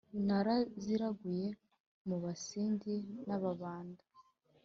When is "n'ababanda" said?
3.27-4.03